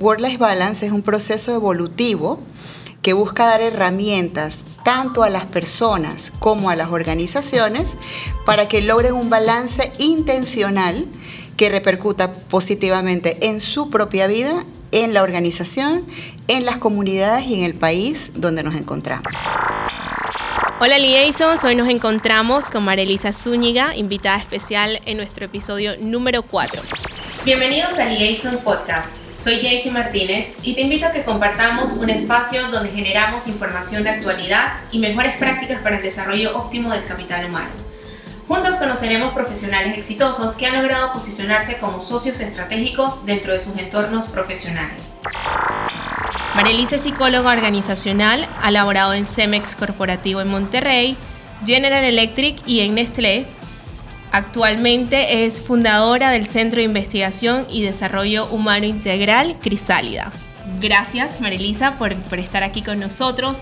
[0.00, 2.38] Work-Life Balance es un proceso evolutivo
[3.02, 7.96] que busca dar herramientas tanto a las personas como a las organizaciones
[8.46, 11.04] para que logren un balance intencional
[11.56, 16.06] que repercuta positivamente en su propia vida, en la organización,
[16.46, 19.32] en las comunidades y en el país donde nos encontramos.
[20.78, 26.82] Hola Liaisons, hoy nos encontramos con Marelisa Zúñiga, invitada especial en nuestro episodio número 4.
[27.44, 29.18] Bienvenidos a Liaison Podcast.
[29.36, 34.10] Soy Jaycee Martínez y te invito a que compartamos un espacio donde generamos información de
[34.10, 37.70] actualidad y mejores prácticas para el desarrollo óptimo del capital humano.
[38.48, 44.28] Juntos conoceremos profesionales exitosos que han logrado posicionarse como socios estratégicos dentro de sus entornos
[44.28, 45.20] profesionales.
[46.54, 51.16] Marelisa es psicóloga organizacional, ha laborado en Cemex Corporativo en Monterrey,
[51.64, 53.46] General Electric y en Nestlé,
[54.30, 60.32] Actualmente es fundadora del Centro de Investigación y Desarrollo Humano Integral Crisálida.
[60.80, 63.58] Gracias Marilisa por, estar aquí con nosotros,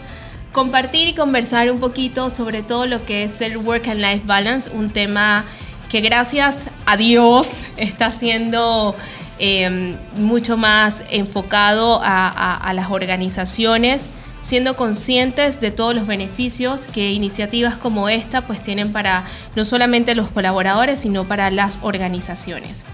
[0.52, 4.70] compartir y conversar un poquito sobre todo lo que es el Work and Life Balance,
[4.70, 5.44] un tema
[5.88, 8.96] que gracias a Dios está siendo
[9.38, 14.08] eh, mucho más enfocado a las organizaciones
[14.40, 20.14] siendo conscientes de todos los beneficios que iniciativas como esta pues tienen para no solamente
[20.14, 22.84] los colaboradores, sino para las organizaciones.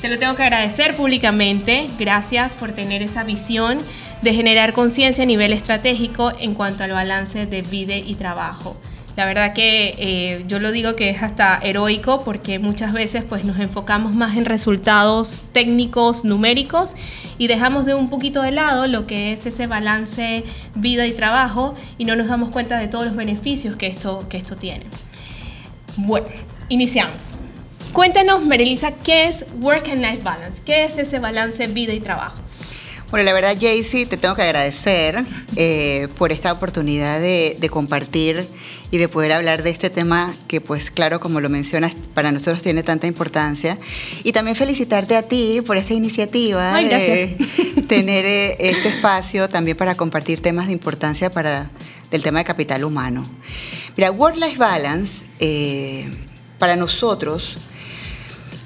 [0.00, 3.78] Te lo tengo que agradecer públicamente, gracias por tener esa visión
[4.22, 8.76] de generar conciencia a nivel estratégico en cuanto al balance de vida y trabajo.
[9.16, 13.44] La verdad que eh, yo lo digo que es hasta heroico porque muchas veces pues
[13.44, 16.94] nos enfocamos más en resultados técnicos, numéricos
[17.36, 21.74] y dejamos de un poquito de lado lo que es ese balance vida y trabajo
[21.98, 24.86] y no nos damos cuenta de todos los beneficios que esto, que esto tiene.
[25.96, 26.28] Bueno,
[26.70, 27.34] iniciamos.
[27.92, 30.62] Cuéntanos, Marilisa, ¿qué es Work and Life Balance?
[30.64, 32.41] ¿Qué es ese balance vida y trabajo?
[33.12, 35.22] Bueno, la verdad, Jaycee, te tengo que agradecer
[35.56, 38.48] eh, por esta oportunidad de, compartir
[38.90, 42.62] y de poder hablar de este tema que, pues claro, como lo mencionas, para nosotros
[42.62, 43.78] tiene tanta importancia.
[44.24, 47.36] Y también felicitarte a ti por esta iniciativa de
[47.86, 51.70] tener eh, este espacio también para compartir temas de importancia para
[52.10, 53.30] del tema de capital humano.
[53.94, 56.08] Mira, Work-Life Balance, eh,
[56.58, 57.58] para nosotros,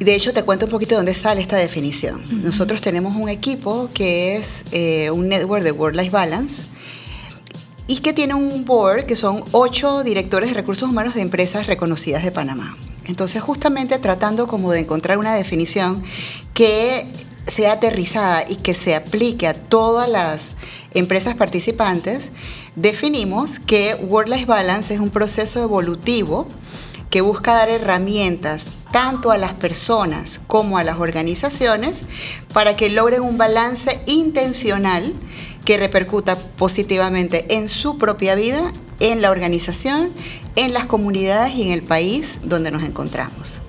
[0.04, 2.42] de hecho, te cuento un poquito de dónde sale esta definición.
[2.42, 6.62] Nosotros tenemos un equipo que es eh, un network de Work-Life Balance
[7.88, 12.24] y que tiene un board que son ocho directores de recursos humanos de empresas reconocidas
[12.24, 12.76] de Panamá.
[13.06, 16.02] Entonces, justamente tratando como de encontrar una definición
[16.52, 17.06] que
[17.46, 20.52] sea aterrizada y que se aplique a todas las
[20.92, 22.30] empresas participantes,
[22.74, 26.48] definimos que Work-Life Balance es un proceso evolutivo
[27.08, 32.00] que busca dar herramientas tanto a las personas como a las organizaciones
[32.54, 35.12] para que logren un balance intencional
[35.66, 40.14] que repercuta positivamente en su propia vida, en la organización,
[40.54, 43.60] en las comunidades y en el país donde nos encontramos.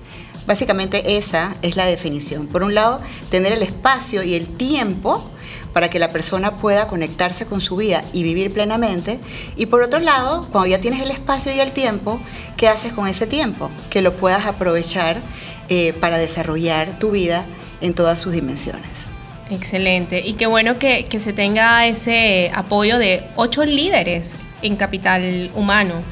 [0.46, 2.46] Básicamente esa es la definición.
[2.46, 5.30] Por un lado, tener el espacio y el tiempo
[5.72, 9.20] para que la persona pueda conectarse con su vida y vivir plenamente.
[9.56, 12.20] Y por otro lado, cuando ya tienes el espacio y el tiempo,
[12.56, 13.70] ¿qué haces con ese tiempo?
[13.90, 15.20] Que lo puedas aprovechar
[15.68, 17.46] eh, para desarrollar tu vida
[17.80, 19.06] en todas sus dimensiones.
[19.50, 20.20] Excelente.
[20.26, 26.02] Y qué bueno que, que se tenga ese apoyo de ocho líderes en capital humano.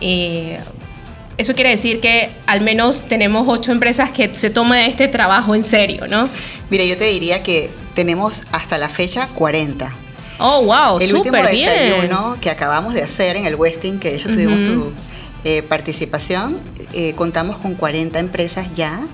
[0.00, 0.58] Eh,
[1.36, 5.64] eso quiere decir que al menos tenemos ocho empresas que se toman este trabajo en
[5.64, 6.28] serio, ¿no?
[6.70, 9.92] Mira, yo te diría que tenemos hasta la fecha 40.
[10.38, 14.30] Oh, wow, El último desayuno que acabamos de hacer en el Westing, que de hecho
[14.30, 14.92] tuvimos tu
[15.44, 16.58] eh, participación,
[16.92, 19.06] eh, contamos con 40 empresas ya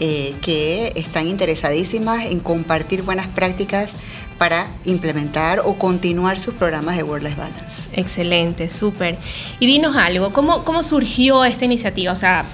[0.00, 3.92] eh, que están interesadísimas en compartir buenas prácticas
[4.38, 7.82] para implementar o continuar sus programas de Work-Life Balance.
[7.92, 9.18] Excelente, súper.
[9.60, 12.12] Y dinos algo, ¿cómo, ¿cómo surgió esta iniciativa?
[12.12, 12.44] O sea,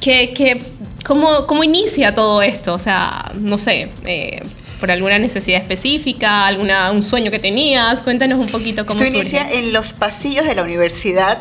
[0.00, 0.62] ¿qué, qué,
[1.04, 2.74] cómo, ¿cómo inicia todo esto?
[2.74, 4.42] O sea, no sé, eh,
[4.78, 8.02] por alguna necesidad específica, alguna, un sueño que tenías.
[8.02, 11.38] Cuéntanos un poquito cómo Esto inicia en los pasillos de la Universidad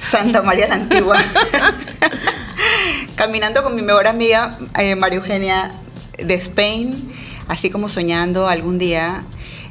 [0.00, 1.16] Santa María la Antigua.
[3.16, 5.72] Caminando con mi mejor amiga eh, María Eugenia
[6.18, 7.12] de Spain,
[7.48, 9.24] así como soñando algún día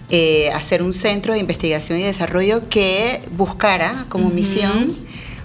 [0.09, 4.95] eh, hacer un centro de investigación y desarrollo que buscara como misión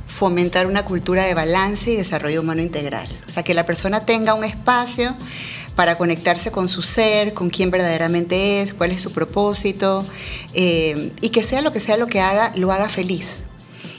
[0.06, 3.08] fomentar una cultura de balance y desarrollo humano integral.
[3.26, 5.14] O sea, que la persona tenga un espacio
[5.74, 10.06] para conectarse con su ser, con quién verdaderamente es, cuál es su propósito,
[10.52, 13.40] eh, y que sea lo que sea lo que haga, lo haga feliz.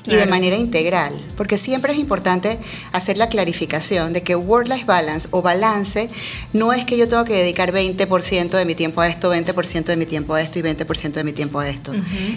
[0.06, 2.60] Y de manera integral, porque siempre es importante
[2.92, 6.10] hacer la clarificación de que work-life balance o balance
[6.54, 9.98] no es que yo tengo que dedicar 20% de mi tiempo a esto, 20% de
[9.98, 11.94] mi tiempo a esto y 20% de mi tiempo a esto.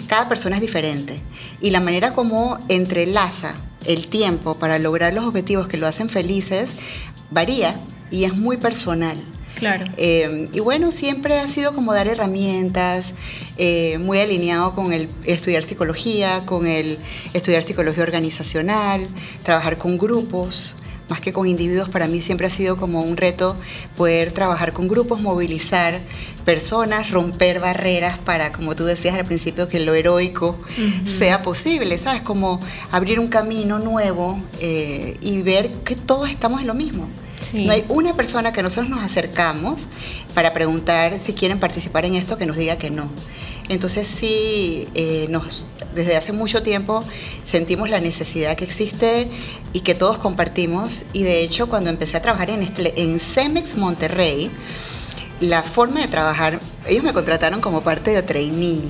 [0.07, 1.21] Cada persona es diferente
[1.61, 3.53] y la manera como entrelaza
[3.85, 6.71] el tiempo para lograr los objetivos que lo hacen felices
[7.31, 7.79] varía
[8.11, 9.17] y es muy personal.
[9.59, 9.85] Claro.
[9.97, 13.13] Eh, y bueno, siempre ha sido como dar herramientas,
[13.57, 16.99] eh, muy alineado con el estudiar psicología, con el
[17.33, 19.07] estudiar psicología organizacional,
[19.43, 20.75] trabajar con grupos,
[21.09, 23.57] más que con individuos, para mí siempre ha sido como un reto
[23.97, 25.99] poder trabajar con grupos, movilizar
[26.45, 30.59] personas, romper barreras para, como tú decías al principio, que lo heroico
[31.05, 32.21] sea posible, ¿sabes?
[32.21, 32.59] Como
[32.91, 37.09] abrir un camino nuevo eh, y ver que todos estamos en lo mismo.
[37.53, 39.87] No hay una persona que nosotros nos acercamos
[40.33, 43.09] para preguntar si quieren participar en esto que nos diga que no.
[43.69, 47.03] Entonces sí, eh, nos, desde hace mucho tiempo
[47.43, 49.29] sentimos la necesidad que existe
[49.73, 51.05] y que todos compartimos.
[51.13, 54.51] Y de hecho, cuando empecé a trabajar en, este, en Cemex Monterrey,
[55.39, 58.81] la forma de trabajar, ellos me contrataron como parte de trainee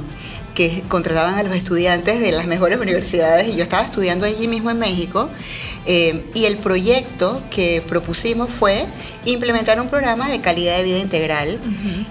[0.56, 4.72] que contrataban a los estudiantes de las mejores universidades y yo estaba estudiando allí mismo
[4.72, 5.30] en México
[5.92, 8.86] eh, y el proyecto que propusimos fue
[9.26, 11.60] implementar un programa de calidad de vida integral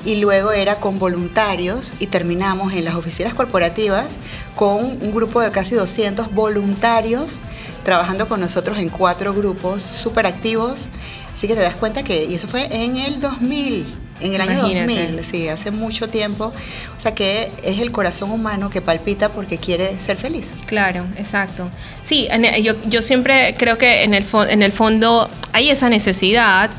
[0.04, 4.18] y luego era con voluntarios y terminamos en las oficinas corporativas
[4.56, 7.40] con un grupo de casi 200 voluntarios
[7.84, 10.88] trabajando con nosotros en cuatro grupos súper activos.
[11.32, 14.62] Así que te das cuenta que, y eso fue en el 2000 en el año
[14.62, 16.52] 2000, sí, hace mucho tiempo.
[16.96, 20.54] O sea que es el corazón humano que palpita porque quiere ser feliz.
[20.66, 21.70] Claro, exacto.
[22.02, 22.28] Sí,
[22.62, 26.70] yo, yo siempre creo que en el, en el fondo hay esa necesidad,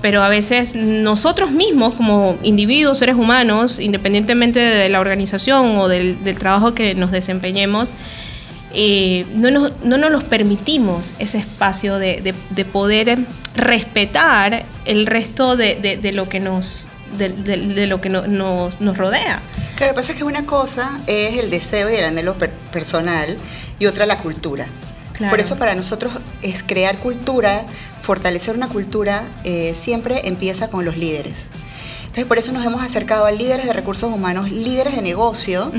[0.00, 6.24] pero a veces nosotros mismos como individuos, seres humanos, independientemente de la organización o del,
[6.24, 7.96] del trabajo que nos desempeñemos,
[8.72, 13.18] eh, no, nos, no nos los permitimos ese espacio de, de, poder
[13.54, 18.28] respetar el resto de, de lo que nos de, lo que nos,
[18.80, 19.42] nos, rodea.
[19.76, 22.36] Claro, lo que pasa es que una cosa es el deseo y el anhelo
[22.70, 23.36] personal
[23.78, 24.66] y otra la cultura.
[25.28, 27.66] Por eso para nosotros es crear cultura,
[28.00, 31.50] fortalecer una cultura, eh, siempre empieza con los líderes.
[32.10, 35.70] Entonces, por eso nos hemos acercado a líderes de recursos humanos, líderes de negocio,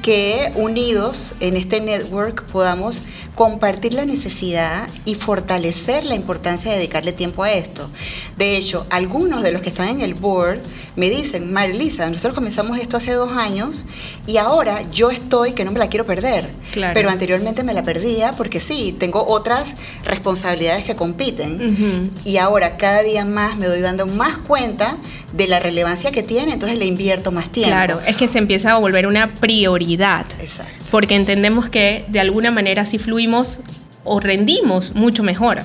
[0.00, 3.02] que unidos en este network podamos
[3.34, 7.90] compartir la necesidad y fortalecer la importancia de dedicarle tiempo a esto.
[8.36, 10.60] De hecho, algunos de los que están en el board
[10.96, 13.84] me dicen, Marilisa, nosotros comenzamos esto hace dos años
[14.28, 16.48] y ahora yo estoy que no me la quiero perder.
[16.92, 22.12] Pero anteriormente me la perdía porque sí, tengo otras responsabilidades que compiten.
[22.24, 24.96] Y ahora cada día más me doy dando más cuenta
[25.32, 27.70] de la relevancia que tiene, entonces le invierto más tiempo.
[27.70, 30.26] Claro, es que se empieza a volver una prioridad.
[30.40, 30.83] Exacto.
[30.94, 33.62] Porque entendemos que de alguna manera si fluimos
[34.04, 35.60] o rendimos mucho mejor.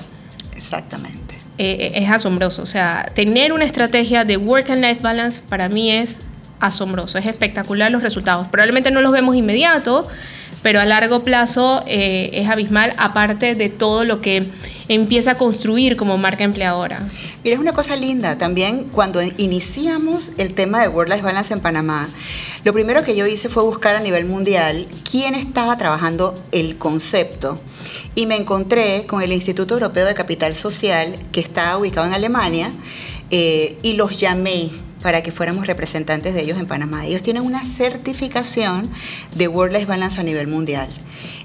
[0.56, 1.36] Exactamente.
[1.56, 2.62] Eh, es asombroso.
[2.62, 6.22] O sea, tener una estrategia de work and life balance para mí es
[6.58, 8.48] asombroso, es espectacular los resultados.
[8.48, 10.08] Probablemente no los vemos inmediato,
[10.64, 14.48] pero a largo plazo eh, es abismal, aparte de todo lo que
[14.90, 17.06] empieza a construir como marca empleadora.
[17.44, 22.08] Mira, es una cosa linda también cuando iniciamos el tema de Work-Life Balance en Panamá.
[22.64, 27.60] Lo primero que yo hice fue buscar a nivel mundial quién estaba trabajando el concepto
[28.16, 32.72] y me encontré con el Instituto Europeo de Capital Social que está ubicado en Alemania
[33.30, 34.70] eh, y los llamé
[35.02, 37.06] para que fuéramos representantes de ellos en Panamá.
[37.06, 38.90] Ellos tienen una certificación
[39.36, 40.90] de Work-Life Balance a nivel mundial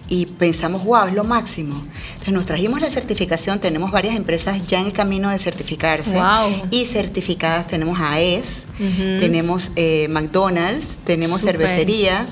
[0.08, 1.76] y pensamos, wow, es lo máximo.
[2.14, 6.22] Entonces nos trajimos la certificación, tenemos varias empresas ya en el camino de certificarse
[6.72, 8.64] y certificadas tenemos AES,
[9.20, 12.26] tenemos eh, McDonald's, tenemos cervecería.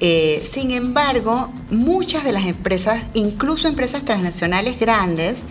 [0.00, 5.44] Eh, sin embargo, muchas de las empresas, incluso empresas transnacionales grandes,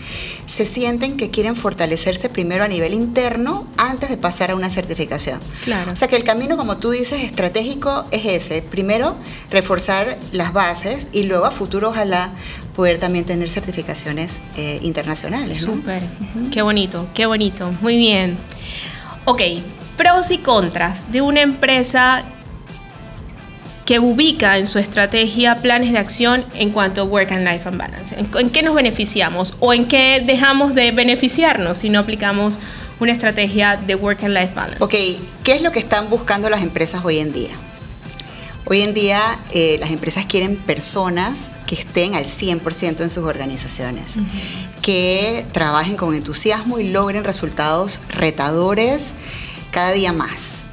[0.45, 5.39] se sienten que quieren fortalecerse primero a nivel interno antes de pasar a una certificación.
[5.65, 5.91] Claro.
[5.91, 8.61] O sea que el camino, como tú dices, estratégico es ese.
[8.61, 9.17] Primero,
[9.51, 12.31] reforzar las bases y luego a futuro, ojalá,
[12.75, 15.59] poder también tener certificaciones eh, internacionales.
[15.59, 16.01] Súper.
[16.51, 17.73] Qué bonito, qué bonito.
[17.81, 18.37] Muy bien.
[19.25, 19.41] Ok,
[19.97, 22.23] pros y contras de una empresa
[23.88, 27.77] que ubica en su estrategia planes de acción en cuanto a Work and Life and
[27.77, 28.15] Balance.
[28.20, 32.60] ¿En, qué nos beneficiamos o en qué dejamos de beneficiarnos si no aplicamos
[33.00, 34.84] una estrategia de Work and Life Balance?
[34.84, 34.94] Ok,
[35.41, 37.51] ¿qué es lo que están buscando las empresas hoy en día?
[38.65, 39.22] Hoy en día
[39.53, 44.03] eh, las empresas quieren personas que estén al 100% en sus organizaciones,
[44.82, 49.13] que trabajen con entusiasmo y logren resultados retadores
[49.72, 50.66] cada día más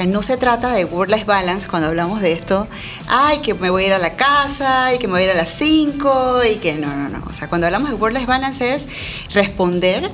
[0.00, 2.68] sea, no se trata de work-life balance cuando hablamos de esto,
[3.08, 5.30] ay, que me voy a ir a la casa y que me voy a ir
[5.30, 7.22] a las 5 y que no, no, no.
[7.28, 8.86] O sea, cuando hablamos de work-life balance es
[9.34, 10.10] responder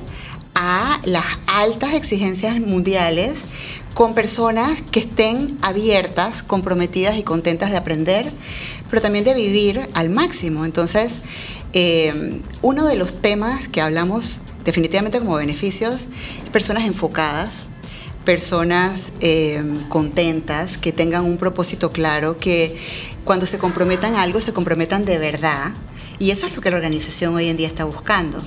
[0.55, 3.41] a las altas exigencias mundiales
[3.93, 8.29] con personas que estén abiertas, comprometidas y contentas de aprender,
[8.89, 10.65] pero también de vivir al máximo.
[10.65, 11.19] Entonces,
[11.73, 16.07] eh, uno de los temas que hablamos definitivamente como beneficios,
[16.51, 17.67] personas enfocadas,
[18.27, 22.77] personas eh, contentas, que tengan un propósito claro, que
[23.23, 25.71] cuando se comprometan a algo se comprometan de verdad
[26.19, 28.41] y eso es lo que la organización hoy en día está buscando.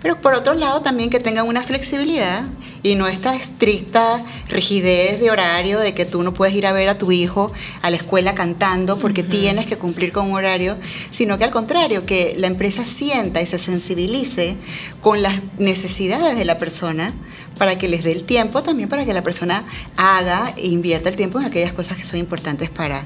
[0.00, 2.44] Pero por otro lado también que tengan una flexibilidad
[2.82, 6.88] y no esta estricta rigidez de horario de que tú no puedes ir a ver
[6.88, 10.78] a tu hijo a la escuela cantando porque tienes que cumplir con un horario,
[11.10, 14.56] sino que al contrario, que la empresa sienta y se sensibilice
[15.02, 17.12] con las necesidades de la persona
[17.60, 19.66] para que les dé el tiempo también para que la persona
[19.98, 23.04] haga e invierta el tiempo en aquellas cosas que son importantes para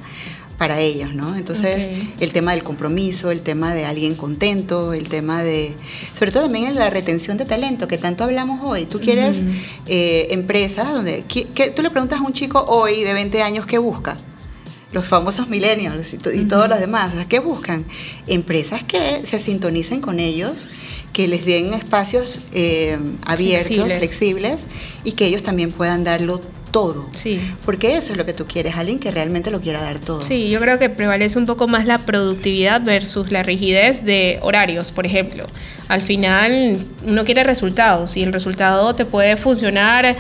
[0.57, 1.35] para ellos, ¿no?
[1.35, 1.89] Entonces,
[2.21, 5.75] el tema del compromiso, el tema de alguien contento, el tema de,
[6.17, 8.87] sobre todo también en la retención de talento, que tanto hablamos hoy.
[8.87, 9.43] Tú quieres
[9.89, 11.25] eh, empresas donde,
[11.75, 14.17] tú le preguntas a un chico hoy de 20 años qué busca,
[14.93, 17.85] los famosos millennials y, todos los demás, o sea, ¿qué buscan?
[18.29, 20.69] Empresas que se sintonicen con ellos,
[21.15, 24.67] que les den espacios eh, abiertos, flexibles
[25.05, 26.43] y que ellos también puedan darlo
[26.73, 27.09] todo.
[27.13, 27.41] Sí.
[27.65, 30.23] Porque eso es lo que tú quieres, alguien que realmente lo quiera dar todo.
[30.23, 34.91] Sí, yo creo que prevalece un poco más la productividad versus la rigidez de horarios,
[34.91, 35.47] por ejemplo.
[35.87, 40.17] Al final uno quiere resultados y el resultado te puede funcionar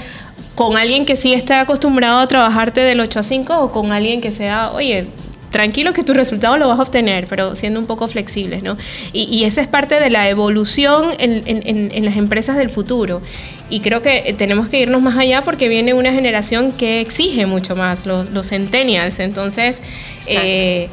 [0.54, 4.20] con alguien que sí está acostumbrado a trabajarte del 8 a 5 o con alguien
[4.20, 5.08] que sea, oye,
[5.54, 8.76] tranquilo que tu resultado lo vas a obtener, pero siendo un poco flexibles, ¿no?
[9.12, 13.22] Y, esa es parte de la evolución en, en, las empresas del futuro.
[13.70, 17.76] Y creo que tenemos que irnos más allá porque viene una generación que exige mucho
[17.76, 19.20] más, los, los centennials.
[19.20, 19.80] Entonces,
[20.26, 20.88] eh,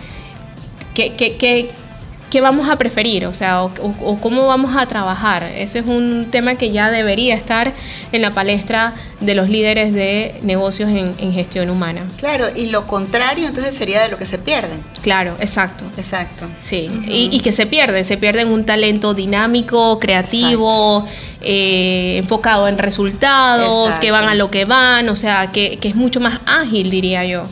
[0.93, 1.71] ¿qué, qué, qué,
[2.39, 3.25] vamos a preferir?
[3.25, 5.43] O sea, o, cómo vamos a trabajar.
[5.43, 7.73] Ese es un tema que ya debería estar
[8.11, 12.05] en la palestra de los líderes de negocios en, gestión humana.
[12.17, 14.75] Claro, y lo contrario entonces sería de lo que se pierde.
[15.01, 15.85] Claro, exacto.
[15.97, 16.47] Exacto.
[16.61, 21.07] Sí, y, que se pierden, se pierden un talento dinámico, creativo,
[21.41, 25.95] eh, enfocado en resultados, que van a lo que van, o sea, que, que es
[25.95, 27.43] mucho más ágil, diría yo.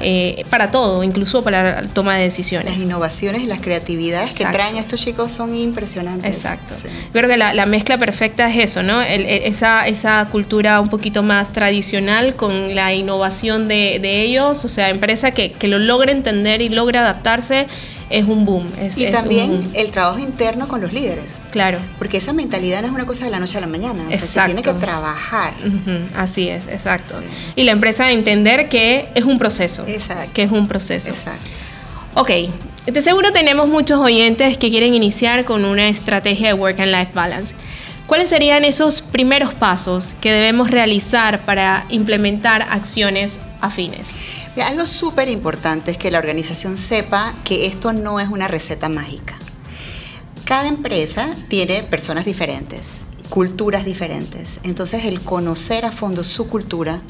[0.00, 2.72] Eh, para todo, incluso para la toma de decisiones.
[2.72, 6.34] Las innovaciones y las creatividades que traen estos chicos son impresionantes.
[6.34, 6.74] Exacto.
[7.12, 9.02] Creo que la, mezcla perfecta es eso, ¿no?
[9.02, 14.68] E, esa, esa cultura un poquito más tradicional con la innovación de, de ellos, o
[14.68, 17.66] sea, empresa que, que lo logra entender y logra adaptarse
[18.10, 18.68] es un boom.
[18.96, 21.42] y también el trabajo interno con los líderes.
[21.50, 21.78] Claro.
[21.98, 24.04] Porque esa mentalidad no es una cosa de la noche a la mañana.
[24.06, 25.54] O sea, se tiene que trabajar.
[26.16, 27.18] Así es, exacto.
[27.54, 29.84] Y la empresa entender que es un proceso.
[29.86, 30.30] Exacto.
[30.32, 31.08] Que es un proceso.
[31.08, 31.50] Exacto.
[32.14, 32.30] Ok,
[32.86, 37.10] de seguro tenemos muchos oyentes que quieren iniciar con una estrategia de Work and Life
[37.14, 37.54] Balance.
[38.06, 44.14] ¿Cuáles serían esos primeros pasos que debemos realizar para implementar acciones afines?
[44.64, 49.38] Algo súper importante es que la organización sepa que esto no es una receta mágica.
[50.44, 54.60] Cada empresa tiene personas diferentes, culturas diferentes.
[54.62, 57.02] Entonces el conocer a fondo su cultura,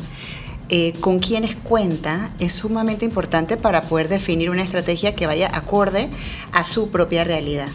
[0.68, 6.08] eh, con quienes cuenta, es sumamente importante para poder definir una estrategia que vaya acorde
[6.52, 7.68] a su propia realidad.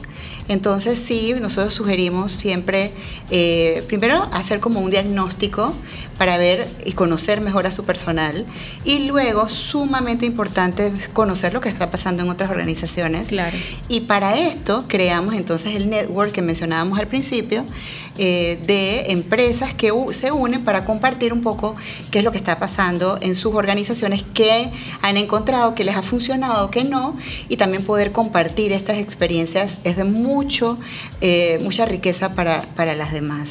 [0.49, 2.91] Entonces sí, nosotros sugerimos siempre,
[3.29, 5.73] eh, primero, hacer como un diagnóstico
[6.21, 8.45] para ver y conocer mejor a su personal.
[8.83, 13.29] Y luego, sumamente importante, conocer lo que está pasando en otras organizaciones.
[13.29, 13.57] Claro.
[13.87, 17.65] Y para esto creamos entonces el network que mencionábamos al principio,
[18.19, 21.75] eh, de empresas que se unen para compartir un poco
[22.11, 24.69] qué es lo que está pasando en sus organizaciones, qué
[25.01, 27.17] han encontrado, qué les ha funcionado, qué no,
[27.49, 30.77] y también poder compartir estas experiencias es de mucho,
[31.19, 33.49] eh, mucha riqueza para, para las demás.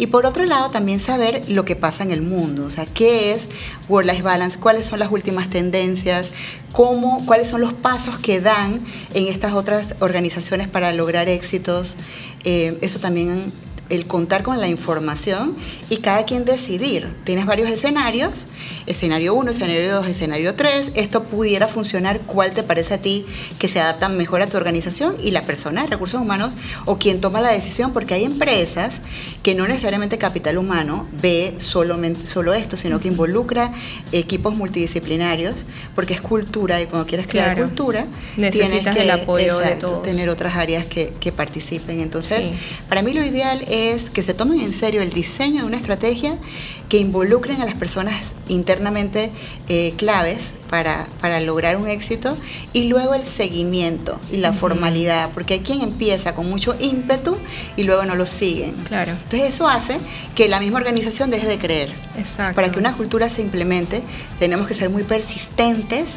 [0.00, 3.34] Y por otro lado, también saber lo que pasa en el mundo, o sea, qué
[3.34, 3.48] es
[3.90, 6.30] Work-Life Balance, cuáles son las últimas tendencias,
[6.72, 8.80] cómo, cuáles son los pasos que dan
[9.12, 11.96] en estas otras organizaciones para lograr éxitos.
[12.44, 13.52] Eh, eso también
[13.90, 15.56] el contar con la información
[15.90, 17.12] y cada quien decidir.
[17.24, 18.46] Tienes varios escenarios,
[18.86, 23.26] escenario 1, escenario 2, escenario 3, esto pudiera funcionar, cuál te parece a ti
[23.58, 26.54] que se adapta mejor a tu organización y la persona de recursos humanos
[26.86, 28.94] o quien toma la decisión, porque hay empresas
[29.42, 33.72] que no necesariamente capital humano ve solo, solo esto, sino que involucra
[34.12, 38.06] equipos multidisciplinarios, porque es cultura y cuando quieres crear cultura,
[38.36, 42.00] tienes que el apoyo de tener otras áreas que, participen.
[42.00, 42.48] Entonces,
[42.88, 45.76] para mí lo ideal es es que se tomen en serio el diseño de una
[45.76, 46.36] estrategia
[46.88, 49.30] que involucren a las personas internamente
[49.68, 52.36] eh, claves para, para, lograr un éxito
[52.72, 57.36] y luego el seguimiento y la formalidad, porque hay quien empieza con mucho ímpetu
[57.76, 58.72] y luego no lo siguen.
[58.86, 59.12] Claro.
[59.12, 59.98] Entonces eso hace
[60.36, 61.92] que la misma organización deje de creer.
[62.16, 62.54] Exacto.
[62.54, 64.02] Para que una cultura se implemente,
[64.38, 66.14] tenemos que ser muy persistentes,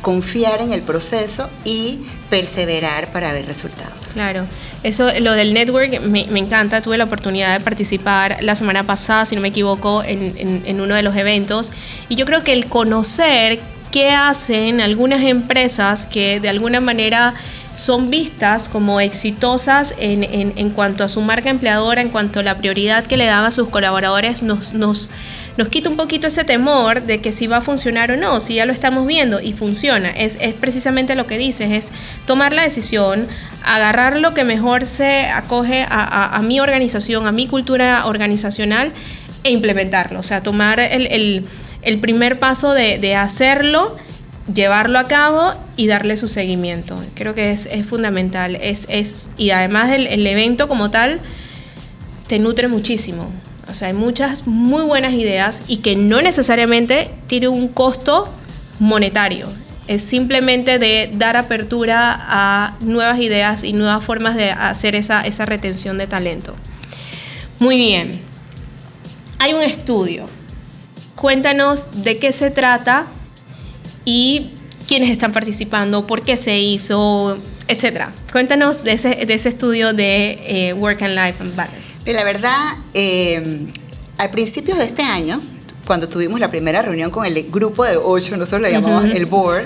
[0.00, 4.08] confiar en el proceso y perseverar para ver resultados.
[4.14, 4.46] Claro.
[4.82, 6.80] Eso, lo del network me, me, encanta.
[6.80, 10.80] Tuve la oportunidad de participar la semana pasada, si no me equivoco, en, en, en
[10.80, 11.72] uno de los eventos.
[12.08, 13.60] Y yo creo que el conocer
[13.92, 17.34] qué hacen algunas empresas que de alguna manera
[17.72, 22.42] son vistas como exitosas en, en, en, cuanto a su marca empleadora, en cuanto a
[22.42, 25.08] la prioridad que le dan a sus colaboradores, nos, nos,
[25.56, 28.54] nos quita un poquito ese temor de que si va a funcionar o no, si
[28.54, 30.10] ya lo estamos viendo y funciona.
[30.10, 31.92] Es, es precisamente lo que dices, es
[32.26, 33.28] tomar la decisión,
[33.64, 38.92] agarrar lo que mejor se acoge a, a, mi organización, a mi cultura organizacional
[39.44, 40.20] e implementarlo.
[40.20, 41.46] O sea, tomar el,
[41.82, 43.96] el primer paso de, de hacerlo
[44.52, 46.96] llevarlo a cabo y darle su seguimiento.
[47.14, 48.56] Creo que es, es fundamental.
[48.56, 51.20] Es, es, y además el, el, evento como tal
[52.26, 53.30] te nutre muchísimo.
[53.68, 58.32] O sea, hay muchas muy buenas ideas y que no necesariamente tiene un costo
[58.78, 59.48] monetario.
[59.86, 65.44] Es simplemente de dar apertura a nuevas ideas y nuevas formas de hacer esa, esa
[65.44, 66.54] retención de talento.
[67.58, 68.20] Muy bien.
[69.38, 70.28] Hay un estudio.
[71.22, 73.06] Cuéntanos de qué se trata
[74.04, 74.50] y
[74.88, 77.38] quiénes están participando, por qué se hizo,
[77.68, 78.12] etcétera.
[78.32, 81.94] Cuéntanos de ese, de ese estudio de eh, Work and Life and Balance.
[82.06, 82.58] La verdad,
[82.92, 83.68] eh,
[84.18, 85.40] al principio de este año,
[85.86, 89.16] cuando tuvimos la primera reunión con el grupo de ocho, nosotros le llamamos uh -huh.
[89.16, 89.62] el board,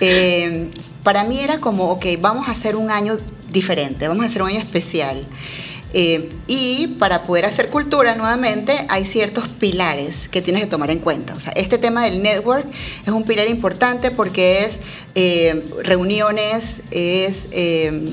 [0.00, 0.70] eh,
[1.02, 3.18] para mí era como, ok, vamos a hacer un año
[3.50, 5.26] diferente, vamos a hacer un año especial.
[5.94, 10.98] Eh, y para poder hacer cultura nuevamente hay ciertos pilares que tienes que tomar en
[10.98, 11.34] cuenta.
[11.34, 12.66] O sea, este tema del network
[13.06, 14.80] es un pilar importante porque es
[15.14, 18.04] eh, reuniones, es eh,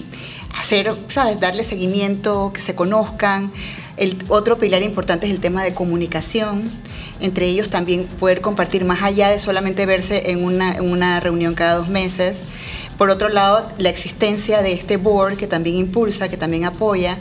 [0.54, 1.40] hacer, ¿sabes?
[1.40, 3.52] Darle seguimiento, que se conozcan.
[3.98, 6.64] El otro pilar importante es el tema de comunicación.
[7.20, 11.56] Entre ellos también poder compartir más allá de solamente verse en una, en una reunión
[11.56, 12.40] cada dos meses.
[12.98, 17.18] Por otro lado, la existencia de este board que también impulsa, que también apoya.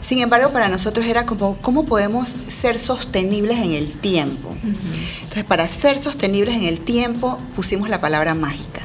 [0.00, 4.48] Sin embargo, para nosotros era como, ¿cómo podemos ser sostenibles en el tiempo?
[4.48, 5.20] Uh -huh.
[5.22, 8.82] Entonces, para ser sostenibles en el tiempo, pusimos la palabra mágica,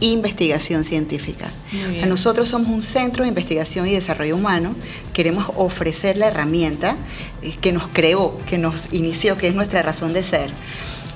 [0.00, 1.50] investigación científica.
[1.72, 4.74] O sea, nosotros somos un centro de investigación y desarrollo humano,
[5.12, 6.96] queremos ofrecer la herramienta
[7.60, 10.50] que nos creó, que nos inició, que es nuestra razón de ser.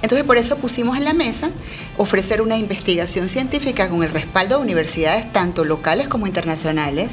[0.02, 1.50] Entonces por eso pusimos en la mesa
[1.96, 7.10] ofrecer una investigación científica con el respaldo de universidades tanto locales como internacionales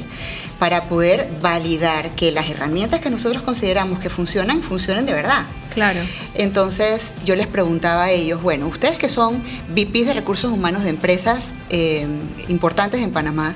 [0.58, 5.46] para poder validar que las herramientas que nosotros consideramos que funcionan, funcionen de verdad.
[5.72, 6.00] Claro.
[6.34, 10.90] Entonces yo les preguntaba a ellos, bueno, ustedes que son VPs de recursos humanos de
[10.90, 12.06] empresas eh,
[12.48, 13.54] importantes en Panamá,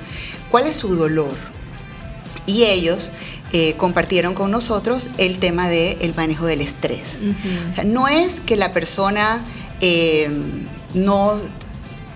[0.49, 1.33] ¿cuál es su dolor?
[2.45, 3.11] Y ellos
[3.55, 7.19] eh, compartieron con nosotros el tema del de manejo del estrés.
[7.21, 7.71] Uh -huh.
[7.71, 9.45] o sea, no es que la persona
[9.79, 10.27] eh,
[10.95, 11.39] no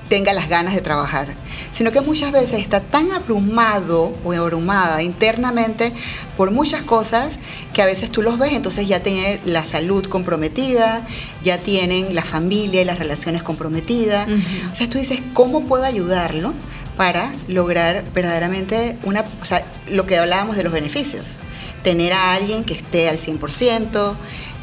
[0.09, 1.35] tenga las ganas de trabajar,
[1.71, 5.91] sino que muchas veces está tan abrumado o abrumada internamente
[6.35, 7.37] por muchas cosas
[7.73, 11.05] que a veces tú los ves, entonces ya tienen la salud comprometida,
[11.43, 14.27] ya tienen la familia y las relaciones comprometidas.
[14.27, 14.71] Uh -huh.
[14.71, 16.53] O sea, tú dices, ¿cómo puedo ayudarlo?
[16.97, 21.37] Para lograr verdaderamente una, o sea, lo que hablábamos de los beneficios.
[21.83, 24.15] Tener a alguien que esté al 100%,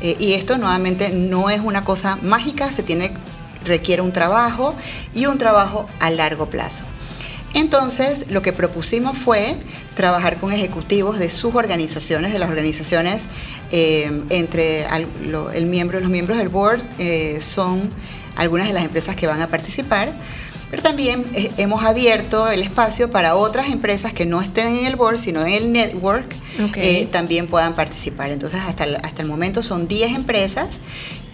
[0.02, 3.14] eh, y esto nuevamente no es una cosa mágica, se tiene,
[3.64, 4.74] requiere un trabajo
[5.14, 6.84] y un trabajo a largo plazo.
[7.54, 9.56] Entonces, lo que propusimos fue
[9.94, 13.22] trabajar con ejecutivos de sus organizaciones, de las organizaciones,
[13.70, 14.84] eh, entre
[15.24, 17.90] lo, el miembro, los miembros del board eh, son
[18.36, 20.12] algunas de las empresas que van a participar
[20.74, 24.96] pero también eh, hemos abierto el espacio para otras empresas que no estén en el
[24.96, 26.34] board, sino en el network,
[26.68, 27.02] okay.
[27.02, 28.32] eh, también puedan participar.
[28.32, 30.80] Entonces, hasta el, hasta el momento son 10 empresas.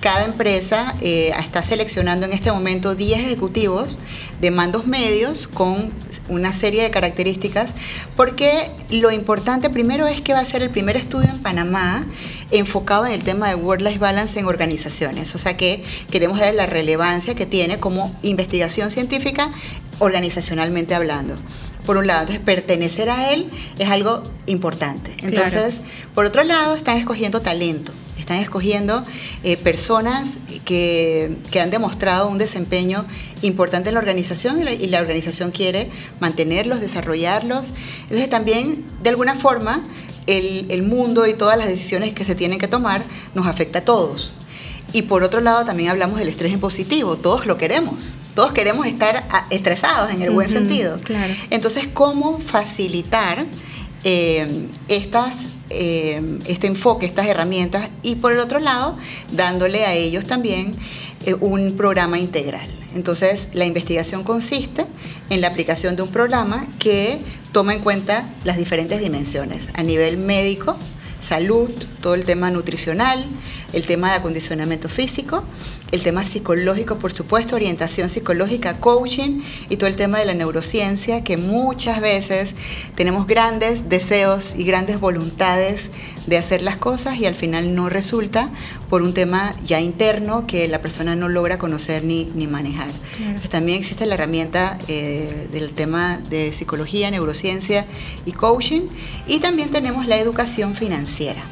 [0.01, 3.99] Cada empresa eh, está seleccionando en este momento 10 ejecutivos
[4.41, 5.93] de mandos medios con
[6.31, 7.75] una serie de características,
[8.17, 12.07] porque lo importante primero es que va a ser el primer estudio en Panamá
[12.51, 15.35] enfocado en el tema de Work-Life Balance en organizaciones.
[15.35, 19.51] O sea que queremos dar la relevancia que tiene como investigación científica
[19.99, 21.37] organizacionalmente hablando.
[21.85, 25.15] Por un lado, entonces pertenecer a él es algo importante.
[25.23, 26.11] Entonces, claro.
[26.15, 27.93] por otro lado, están escogiendo talento
[28.31, 29.05] están escogiendo
[29.43, 33.05] eh, personas que, que, han demostrado un desempeño
[33.43, 35.91] importante en la organización y la, y la, organización quiere
[36.21, 37.75] mantenerlos, desarrollarlos.
[38.03, 39.83] Entonces también, de alguna forma,
[40.27, 43.03] el, mundo y todas las decisiones que se tienen que tomar
[43.35, 44.35] nos afecta a todos.
[44.93, 48.87] Y por otro lado también hablamos del estrés en positivo, todos lo queremos, todos queremos
[48.87, 50.99] estar estresados en el buen sentido.
[51.51, 53.47] Entonces, ¿cómo facilitar
[54.03, 58.97] eh, estas, eh, este enfoque, estas herramientas y por el otro lado,
[59.33, 60.75] dándole a ellos también
[61.27, 62.69] eh, un programa integral?
[62.95, 64.85] Entonces, la investigación consiste
[65.31, 67.21] en la aplicación de un programa que
[67.53, 70.77] toma en cuenta las diferentes dimensiones a nivel médico,
[71.21, 73.25] salud, todo el tema nutricional,
[73.73, 75.45] el tema de acondicionamiento físico,
[75.93, 81.25] el tema psicológico, por supuesto, orientación psicológica, coaching y todo el tema de la neurociencia,
[81.25, 82.55] que muchas veces
[82.95, 85.91] tenemos grandes deseos y grandes voluntades
[86.27, 88.51] de hacer las cosas y al final no resulta
[88.89, 92.89] por un tema ya interno que la persona no logra conocer ni, ni manejar.
[93.51, 97.87] también existe la herramienta eh, del tema de psicología, neurociencia
[98.27, 98.83] y coaching
[99.27, 101.45] y también tenemos la educación financiera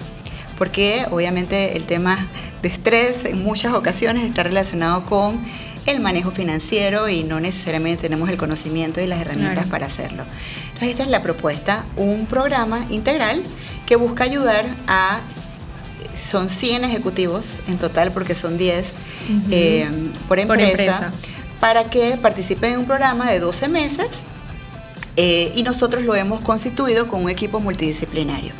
[0.59, 2.29] porque obviamente el tema
[2.63, 5.41] de estrés en muchas ocasiones está relacionado con
[5.87, 10.25] el manejo financiero y no necesariamente tenemos el conocimiento y las herramientas para hacerlo.
[10.67, 13.43] Entonces esta es la propuesta, un programa integral
[13.87, 15.21] que busca ayudar a,
[16.15, 18.93] son 100 ejecutivos en total porque son 10
[19.51, 21.11] eh, por, empresa,
[21.59, 24.09] para que participen en un programa de 12 meses
[25.17, 28.53] eh, y nosotros lo hemos constituido con un equipo multidisciplinario.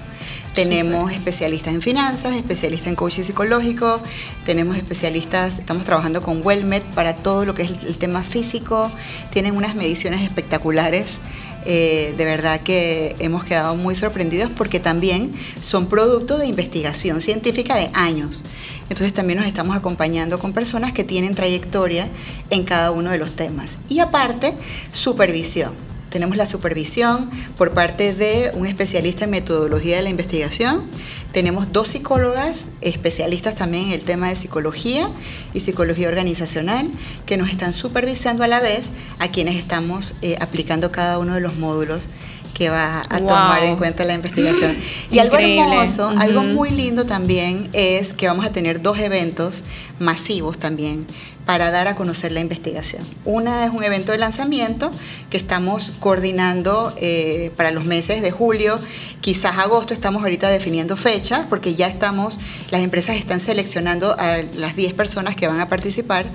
[0.59, 4.03] Tenemos especialistas en finanzas, especialistas en coaching psicológico,
[4.45, 8.91] tenemos especialistas, estamos trabajando con Wellmed para todo lo que es el tema físico,
[9.31, 11.19] tienen unas mediciones espectaculares.
[11.65, 17.77] Eh, de verdad que hemos quedado muy sorprendidos porque también son producto de investigación científica
[17.77, 18.43] de años.
[18.91, 22.09] Entonces también nos estamos acompañando con personas que tienen trayectoria
[22.51, 23.77] en cada uno de los temas.
[23.89, 24.55] Y aparte,
[24.91, 30.89] supervisión tenemos la supervisión por parte de un especialista en metodología de la investigación.
[31.33, 35.11] Tenemos dos psicólogas especialistas también en el tema de psicología
[35.53, 36.91] y psicología organizacional
[37.27, 41.41] que nos están supervisando a la vez a quienes estamos eh, aplicando cada uno de
[41.41, 42.09] los módulos
[42.55, 44.77] que va a tomar en cuenta la investigación.
[45.11, 49.63] Y algo hermoso, algo muy lindo también es que vamos a tener dos eventos
[50.01, 51.07] masivos también
[51.49, 53.03] para dar a conocer la investigación.
[53.25, 54.91] Una es un evento de lanzamiento
[55.31, 58.79] que estamos coordinando eh, para los meses de julio,
[59.23, 62.39] quizás agosto, estamos ahorita definiendo fechas porque ya estamos,
[62.71, 66.27] las empresas están seleccionando a las 10 personas que van a participar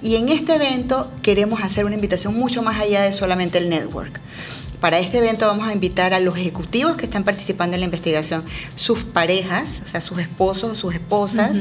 [0.00, 4.20] y en este evento queremos hacer una invitación mucho más allá de solamente el network.
[4.82, 8.44] Para este evento vamos a invitar a los ejecutivos que están participando en la investigación,
[8.74, 11.58] sus parejas, o sea, sus esposos o sus esposas,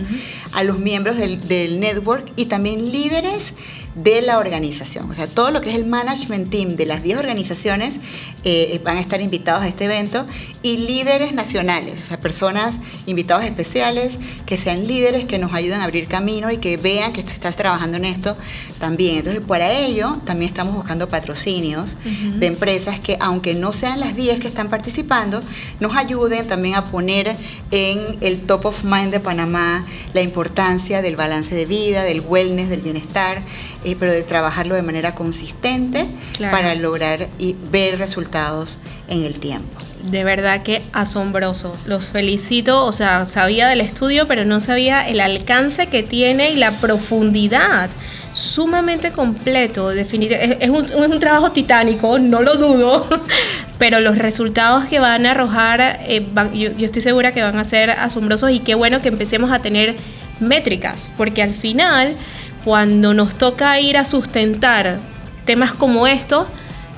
[0.54, 3.54] a los miembros del, del network y también líderes
[3.96, 5.10] de la organización.
[5.10, 7.96] O sea, todo lo que es el management team de las 10 organizaciones
[8.44, 10.26] eh, van a estar invitados a este evento
[10.64, 15.86] y líderes nacionales, o sea, personas, invitados especiales, que sean líderes que nos ayuden a
[15.86, 18.38] abrir camino y que vean que estás trabajando en esto
[18.80, 19.18] también.
[19.18, 24.40] Entonces, para ello, también estamos buscando patrocinios de empresas que, aunque no sean las 10
[24.40, 25.42] que están participando,
[25.80, 27.36] nos ayuden también a poner
[27.72, 32.70] en el top of mind de Panamá la importancia del balance de vida, del wellness,
[32.70, 33.44] del bienestar
[33.84, 36.06] eh, pero de trabajarlo de manera consistente
[36.39, 39.78] para lograr y ver resultados en el tiempo.
[40.04, 41.76] De verdad que asombroso.
[41.86, 42.86] Los felicito.
[42.86, 47.89] O sea, sabía del estudio, pero no sabía el alcance que tiene y la profundidad
[48.34, 50.63] sumamente completo, definitivamente.
[50.63, 53.08] Es, un, trabajo titánico, no lo dudo,
[53.78, 57.65] pero los resultados que van a arrojar, eh, yo, yo, estoy segura que van a
[57.65, 59.96] ser asombrosos y qué bueno que empecemos a tener
[60.39, 62.15] métricas, porque al final
[62.63, 65.00] cuando nos toca ir a sustentar
[65.45, 66.47] temas como estos,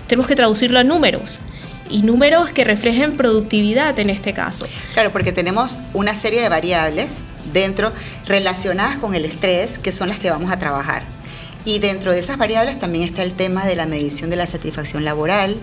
[0.07, 1.39] tenemos que traducirlo a números.
[1.89, 4.65] Y números que reflejen productividad en este caso.
[4.93, 7.93] Claro, porque tenemos una serie de variables dentro
[8.25, 11.03] relacionadas con el estrés que son las que vamos a trabajar.
[11.65, 15.05] Y dentro de esas variables también está el tema de la medición de la satisfacción
[15.05, 15.55] laboral,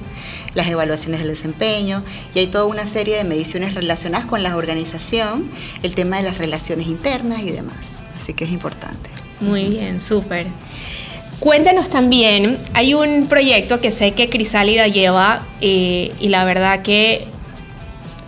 [0.55, 2.03] las evaluaciones del desempeño,
[2.35, 5.51] y hay toda una serie de mediciones relacionadas con la organización,
[5.83, 7.99] el tema de las relaciones internas y demás.
[8.17, 9.20] Así que es importante.
[9.41, 10.47] Muy bien, súper.
[11.41, 17.27] Cuéntenos también, hay un proyecto que sé que Crisálida lleva eh, y la verdad que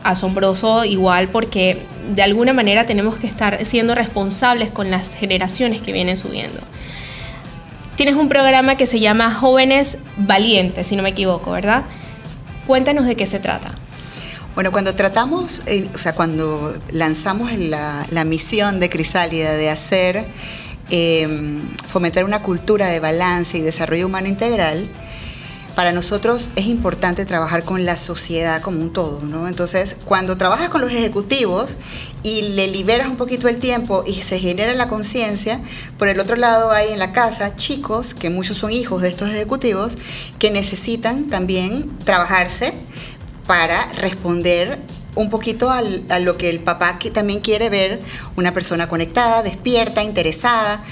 [0.03, 1.83] asombroso igual porque
[2.15, 6.61] de alguna manera tenemos que estar siendo responsables con las generaciones que vienen subiendo.
[7.97, 11.83] Tienes un programa que se llama Jóvenes Valientes, si no me equivoco, ¿verdad?
[12.67, 13.73] Cuéntanos de qué se trata.
[14.55, 20.27] Bueno, cuando tratamos, eh, o sea, cuando lanzamos la, la misión de Crisálida de hacer
[20.95, 24.87] Em, fomentar una cultura de balance y desarrollo humano integral,
[25.75, 29.49] para nosotros es importante trabajar con la sociedad como un todo, ¿no?
[29.49, 31.79] Entonces, cuando trabajas con los ejecutivos
[32.23, 35.63] y le liberas un poquito el tiempo y se genera la conciencia,
[35.97, 39.31] por el otro lado hay en la casa chicos, que muchos son hijos de estos
[39.31, 39.97] ejecutivos,
[40.39, 42.75] que necesitan también trabajarse
[43.47, 44.79] para responder
[45.15, 48.01] un poquito a lo que el papá que también quiere ver,
[48.37, 50.83] una persona conectada, despierta, interesada,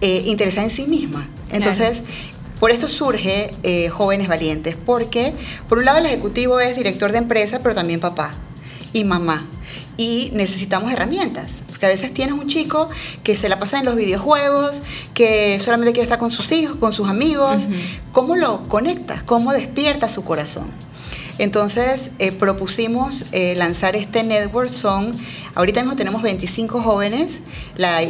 [0.00, 1.28] eh, interesada en sí misma.
[1.50, 2.02] Entonces,
[2.60, 5.34] por esto surge eh, Jóvenes Valientes, porque
[5.68, 8.34] por un lado el ejecutivo es director de empresa, pero también papá
[8.92, 9.46] y mamá.
[9.96, 11.58] Y necesitamos herramientas.
[11.66, 12.88] Porque a veces tienes un chico
[13.22, 14.82] que se la pasa en los videojuegos,
[15.14, 17.68] que solamente quiere estar con sus hijos, con sus amigos.
[18.12, 19.22] ¿Cómo lo conectas?
[19.22, 20.72] ¿Cómo despierta su corazón?
[21.38, 24.68] Entonces eh, propusimos eh, lanzar este network.
[24.68, 25.12] Son,
[25.54, 27.40] ahorita mismo tenemos 25 jóvenes,
[27.76, 28.00] la,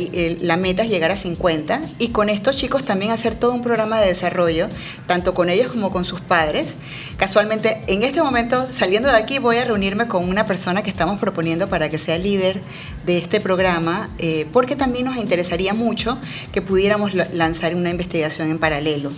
[0.41, 4.01] la, meta es llegar a 50 y con estos chicos también hacer todo un programa
[4.01, 4.69] de desarrollo,
[5.07, 6.77] tanto con ellos como con sus padres.
[7.19, 11.21] Casualmente, en este momento, saliendo de aquí, voy a reunirme con una persona que estamos
[11.21, 12.61] proponiendo para que sea líder
[13.05, 16.19] de este programa, eh, porque también nos interesaría mucho
[16.53, 19.11] que pudiéramos lanzar una investigación en paralelo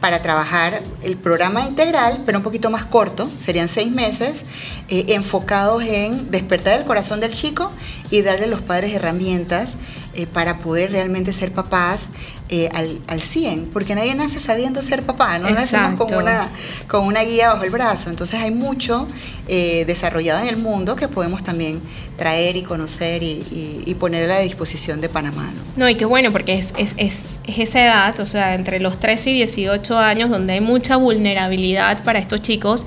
[0.00, 4.44] para trabajar el programa integral, pero un poquito más corto, serían seis meses,
[4.88, 7.72] eh, enfocados en despertar el corazón del chico
[8.10, 9.76] y darle a los padres herramientas
[10.14, 12.08] eh, para poder realmente ser papás
[12.50, 16.50] eh, al, al 100, porque nadie nace sabiendo ser papá, no nacemos con una,
[16.86, 18.08] con una guía bajo el brazo.
[18.08, 19.06] Entonces hay mucho
[19.48, 21.82] eh, desarrollado en el mundo que podemos también
[22.16, 25.52] traer y conocer y, poner a la disposición de Panamá.
[25.76, 29.30] No, y qué bueno, porque es, es, es, esa edad, o sea, entre los 13
[29.30, 32.86] y 18 años, donde hay mucha vulnerabilidad para estos chicos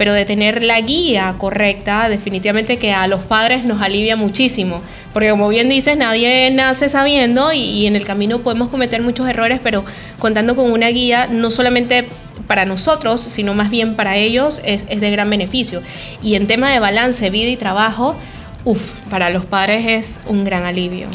[0.00, 4.80] pero de tener la guía correcta, definitivamente que a los padres nos alivia muchísimo,
[5.12, 9.60] porque como bien dices, nadie nace sabiendo y, en el camino podemos cometer muchos errores,
[9.62, 9.84] pero
[10.18, 12.08] contando con una guía, no solamente
[12.46, 15.82] para nosotros, sino más bien para ellos, es, de gran beneficio.
[16.22, 18.16] Y en tema de balance, vida y trabajo,
[18.64, 21.08] uff, para los padres es un gran alivio.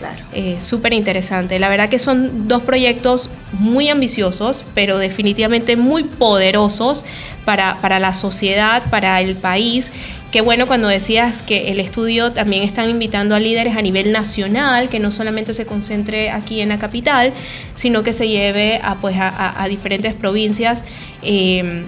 [0.00, 0.16] Claro.
[0.32, 1.58] Eh, Súper interesante.
[1.58, 7.04] La verdad que son dos proyectos muy ambiciosos, pero definitivamente muy poderosos
[7.44, 9.92] para, para la sociedad, para el país.
[10.32, 14.88] Qué bueno cuando decías que el estudio también están invitando a líderes a nivel nacional,
[14.88, 17.34] que no solamente se concentre aquí en la capital,
[17.74, 20.84] sino que se lleve a, pues, a, diferentes provincias.
[21.22, 21.84] Eh,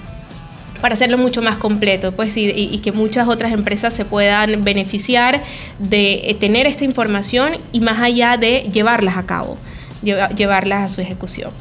[0.83, 5.43] para hacerlo mucho más completo pues, y, que muchas otras empresas se puedan beneficiar
[5.79, 9.57] de eh, tener esta información y más allá de llevarlas a cabo,
[10.03, 11.53] llevarlas a su ejecución.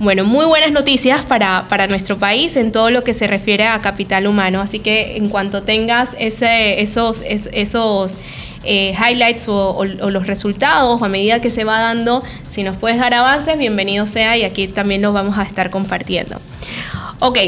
[0.00, 4.26] Bueno, muy buenas noticias para, nuestro país en todo lo que se refiere a capital
[4.26, 4.60] humano.
[4.60, 8.14] Así que en cuanto tengas esos, esos
[8.64, 13.12] eh, highlights o, los resultados a medida que se va dando, si nos puedes dar
[13.12, 16.40] avances, bienvenido sea y aquí también los vamos a estar compartiendo.
[17.18, 17.38] Ok,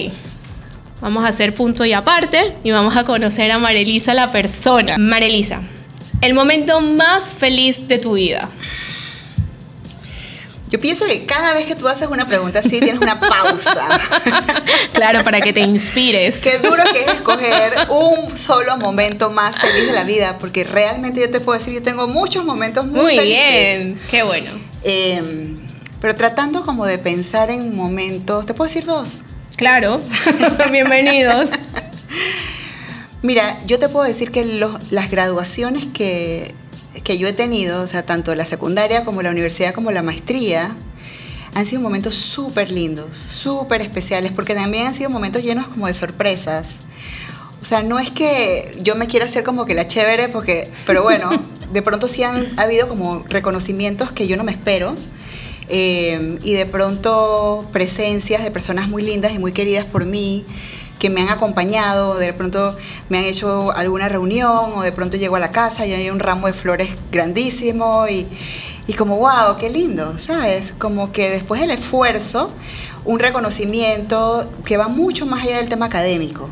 [1.00, 4.96] vamos a hacer punto y aparte y vamos a conocer a Marelisa la persona.
[4.98, 5.62] Marelisa,
[6.20, 8.50] el momento más feliz de tu vida.
[10.70, 14.00] Yo pienso que cada vez que tú haces una pregunta así, tienes una pausa.
[14.92, 16.36] Claro, para que te inspires.
[16.40, 21.20] Qué duro que es escoger un solo momento más feliz de la vida, porque realmente
[21.20, 23.24] yo te puedo decir, yo tengo muchos momentos muy, felices.
[23.24, 24.50] Muy bien, qué bueno.
[24.84, 25.58] Em,
[26.00, 29.22] pero tratando como de pensar en momentos, ¿te puedo decir dos?
[29.60, 30.00] Claro,
[30.72, 31.50] bienvenidos.
[33.20, 34.42] Mira, yo te puedo decir que
[34.90, 36.54] las graduaciones que
[37.04, 40.74] que yo he tenido, o sea, tanto la secundaria como la universidad como la maestría,
[41.54, 45.92] han sido momentos súper lindos, súper especiales, porque también han sido momentos llenos como de
[45.92, 46.64] sorpresas.
[47.60, 51.02] O sea, no es que yo me quiera hacer como que la chévere, porque, pero
[51.02, 51.30] bueno,
[51.70, 54.96] de pronto sí han ha habido como reconocimientos que yo no me espero.
[55.70, 60.44] Eh, y de pronto presencias de personas muy lindas y muy queridas por mí,
[60.98, 62.76] que me han acompañado, de pronto
[63.08, 66.18] me han hecho alguna reunión o de pronto llego a la casa y hay un
[66.18, 68.26] ramo de flores grandísimo y,
[68.86, 70.74] y como, wow, qué lindo, ¿sabes?
[70.76, 72.52] Como que después del esfuerzo,
[73.04, 76.50] un reconocimiento que va mucho más allá del tema académico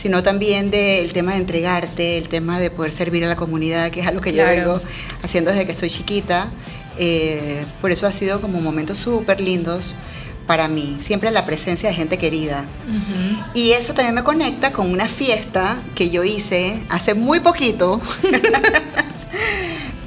[0.00, 4.00] sino también del tema de entregarte, el tema de poder servir a la comunidad, que
[4.00, 4.80] es algo que yo vengo
[5.22, 6.48] haciendo desde que estoy chiquita.
[7.02, 9.94] Eh, por eso ha sido como momentos súper lindos
[10.46, 12.66] para mí, siempre la presencia de gente querida.
[13.54, 18.00] Y eso también me conecta con una fiesta que yo hice hace muy poquito.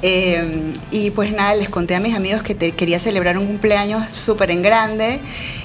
[0.06, 4.50] Em, y pues nada, les conté a mis amigos que quería celebrar un cumpleaños súper
[4.50, 5.18] en grande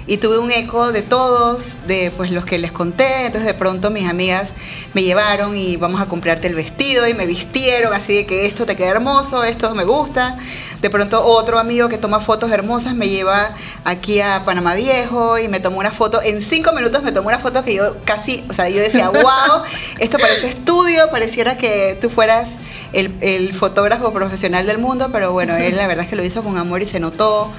[0.08, 3.26] y tuve un eco de todos, de pues los que les conté.
[3.26, 4.54] Entonces de pronto mis amigas
[4.94, 8.66] me llevaron y vamos a comprarte el vestido y me vistieron así de que esto
[8.66, 10.38] te queda hermoso, esto me gusta.
[10.82, 15.50] De pronto otro amigo que toma fotos hermosas me lleva aquí a Panamá Viejo y
[15.50, 16.22] me tomó una foto.
[16.22, 19.64] En cinco minutos me tomó una foto que yo casi, o sea, yo decía, wow,
[20.00, 22.56] esto parece estudio, pareciera que tú fueras
[22.94, 26.44] el, el fotógrafo profesional del mundo, pero bueno, él la verdad es que lo hizo
[26.44, 27.52] con amor y se notó.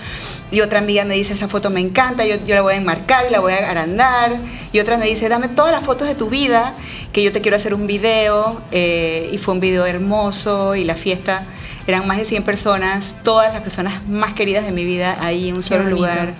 [0.51, 3.27] Y otra amiga me dice, esa foto me encanta, yo, yo la voy a enmarcar
[3.29, 4.41] y la voy a agrandar.
[4.73, 6.75] Y otra me dice, dame todas las fotos de tu vida,
[7.13, 8.63] que yo te quiero hacer un video.
[8.73, 11.45] Eh, y fue un video hermoso y la fiesta
[11.91, 15.57] eran más de 100 personas, todas las personas más queridas de mi vida ahí en
[15.57, 16.35] un solo lugar.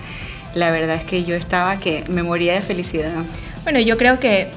[0.55, 3.13] La verdad es que yo estaba que me moría de felicidad.
[3.63, 4.51] Bueno, yo creo que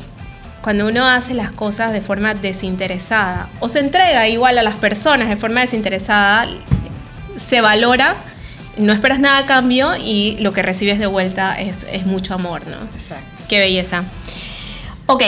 [0.62, 5.30] cuando uno hace las cosas de forma desinteresada o se entrega igual a las personas
[5.30, 6.48] de forma desinteresada,
[7.36, 8.16] se valora,
[8.78, 12.66] no esperas nada a cambio y lo que recibes de vuelta es, es mucho amor,
[12.68, 12.78] ¿no?
[12.96, 13.44] Exacto.
[13.50, 14.04] Qué belleza.
[15.06, 15.24] Ok,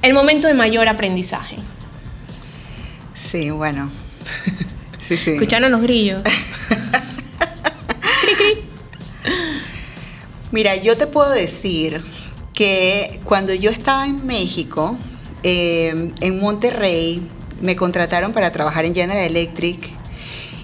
[0.00, 1.58] el momento de mayor aprendizaje.
[3.14, 3.90] Sí, bueno.
[5.06, 5.32] Sí, sí.
[5.32, 6.22] Escucharon los grillos.
[8.22, 8.62] cri, cri.
[10.52, 12.00] Mira, yo te puedo decir
[12.54, 14.96] que cuando yo estaba en México,
[15.42, 17.28] eh, en Monterrey,
[17.60, 19.78] me contrataron para trabajar en General Electric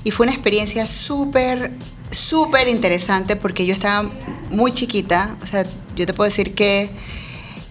[0.04, 1.72] y fue una experiencia súper,
[2.10, 4.10] súper interesante porque yo estaba
[4.50, 5.64] muy chiquita, o sea,
[5.96, 6.90] yo te puedo decir que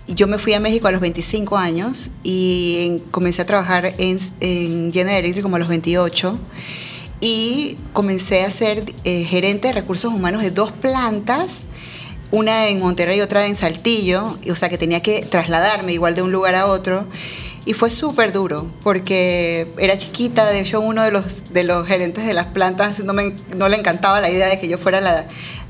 [0.07, 4.17] yo me fui a México a los 25 años y en- comencé a trabajar en,
[4.39, 6.39] en General Electric como a los 28
[7.19, 11.63] y comencé a ser eh, gerente de recursos humanos de dos plantas,
[12.31, 16.21] una en Monterrey y otra en Saltillo, o sea que tenía que trasladarme igual de
[16.21, 17.07] un lugar a otro.
[17.65, 22.25] Y fue súper duro, porque era chiquita, de hecho uno de los, de los gerentes
[22.25, 25.27] de las plantas no, me, no le encantaba la idea de que yo fuera la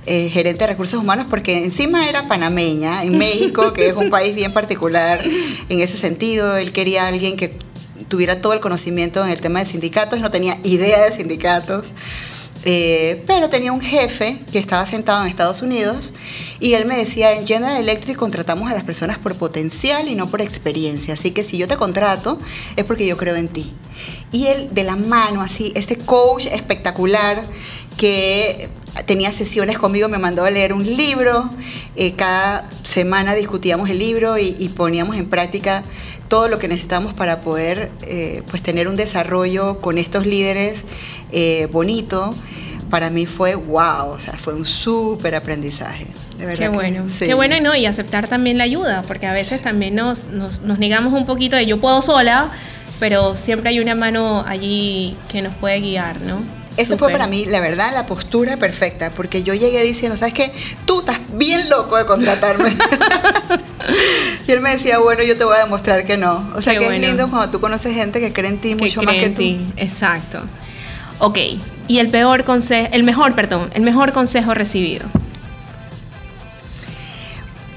[0.08, 4.36] eh, gerente de recursos humanos, porque encima era panameña, en México, que es un país
[4.36, 5.24] bien particular
[5.70, 7.58] en ese sentido, él quería a alguien que
[8.08, 11.88] tuviera todo el conocimiento en el tema de sindicatos, no tenía idea de sindicatos,
[12.64, 16.14] eh, pero tenía un jefe que estaba sentado en Estados Unidos
[16.60, 20.30] y él me decía, en General Electric contratamos a las personas por potencial y no
[20.30, 22.40] por experiencia, así que si yo te contrato
[22.76, 23.74] es porque yo creo en ti.
[24.32, 27.44] Y él de la mano, así, este coach espectacular
[27.98, 28.70] que
[29.08, 31.50] tenía sesiones conmigo, me mandó a leer un libro,
[31.96, 35.84] eh, cada semana discutíamos el libro y, y poníamos en práctica
[36.28, 40.82] todo lo que necesitamos para poder eh, pues tener un desarrollo con estos líderes
[41.32, 42.36] eh, bonito,
[42.90, 46.08] para mí fue wow, o sea, fue un súper aprendizaje.
[46.38, 47.10] De verdad Qué que bueno.
[47.10, 47.26] sí.
[47.26, 50.62] Qué bueno y no, y aceptar también la ayuda, porque a veces también nos, nos,
[50.62, 52.52] nos negamos un poquito de yo puedo sola,
[53.00, 56.42] pero siempre hay una mano allí que nos puede guiar, ¿no?
[56.78, 60.52] Eso fue para mí, la verdad, la postura perfecta, porque yo llegué diciendo, ¿sabes qué?
[60.86, 62.70] Tú estás bien loco de contratarme.
[64.48, 66.50] y él me decía, bueno, yo te voy a demostrar que no.
[66.56, 67.02] O sea, Qué que bueno.
[67.02, 69.34] es lindo cuando tú conoces gente que cree en ti que mucho más que en
[69.34, 69.42] tú.
[69.42, 69.66] ti.
[69.78, 70.44] Exacto.
[71.20, 71.38] Ok.
[71.88, 75.06] Y el peor consejo, el mejor, perdón, el mejor consejo recibido.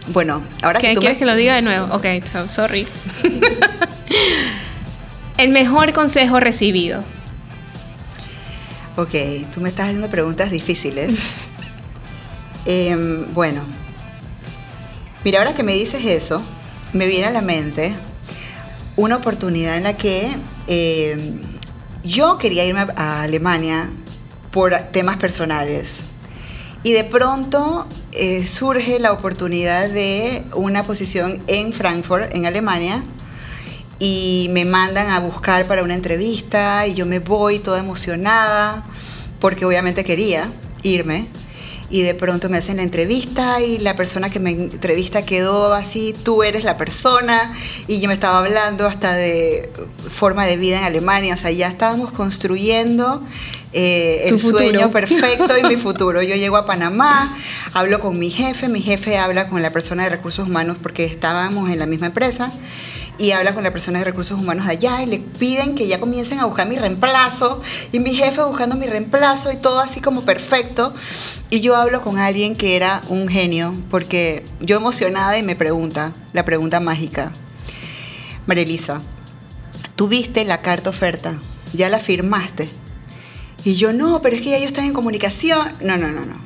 [0.09, 1.95] Bueno, ahora ¿Qué, que tú ¿Quieres me- que lo diga de nuevo?
[1.95, 2.87] Ok, so- sorry.
[5.39, 7.05] el mejor consejo recibido.
[9.01, 9.15] Ok,
[9.55, 11.19] tú me estás haciendo preguntas difíciles.
[12.67, 13.63] Em, bueno,
[15.25, 16.43] mira, ahora que me dices eso,
[16.93, 17.97] me viene a la mente
[18.97, 20.37] una oportunidad en la que
[20.67, 21.41] em,
[22.05, 23.89] yo quería irme a, a Alemania
[24.51, 25.89] por temas personales.
[26.83, 33.03] Y de pronto eh, surge la oportunidad de una posición en Frankfurt, en Alemania,
[34.01, 38.83] y me mandan a buscar para una entrevista y yo me voy toda emocionada
[39.39, 40.51] porque obviamente quería
[40.83, 41.29] irme
[41.91, 46.15] y de pronto me hacen la entrevista y la persona que me entrevista quedó así,
[46.25, 47.53] tú eres la persona
[47.89, 49.71] y yo me estaba hablando hasta de
[50.11, 53.23] forma de vida en Alemania, o sea, ya estábamos construyendo
[53.73, 54.71] eh, el futuro.
[54.71, 56.23] sueño perfecto y mi futuro.
[56.23, 57.37] Yo llego a Panamá,
[57.75, 61.71] hablo con mi jefe, mi jefe habla con la persona de recursos humanos porque estábamos
[61.71, 62.53] en la misma empresa
[63.21, 66.01] y habla con la persona de recursos humanos de allá y le piden que ya
[66.01, 67.61] comiencen a buscar mi reemplazo
[67.93, 70.95] y mi jefe buscando mi reemplazo y todo así como perfecto.
[71.51, 76.15] Y yo hablo con alguien que era un genio porque yo emocionada y me pregunta
[76.33, 77.35] la pregunta mágica.
[78.47, 79.03] María Elisa
[79.97, 81.39] tú viste la carta oferta
[81.75, 82.71] ya la firmaste
[83.65, 86.41] y yo no pero es que ya ellos están en comunicación no no no no.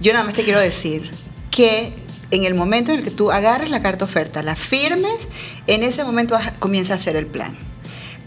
[0.00, 1.12] Yo nada más te quiero decir
[1.52, 1.94] que
[2.34, 5.28] en el momento en el que tú agarres la carta oferta, la firmes,
[5.66, 7.56] en ese momento comienza a hacer el plan.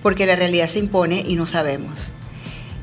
[0.02, 2.12] Porque la realidad se impone y no sabemos.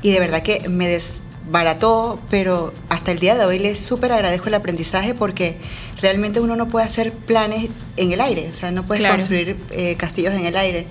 [0.01, 4.47] Y de verdad que me desbarató, pero hasta el día de hoy le súper agradezco
[4.49, 5.57] el aprendizaje porque
[6.01, 9.15] realmente uno no puede hacer planes en el aire, o sea, no puedes Claro.
[9.15, 10.85] construir eh, castillos en el aire.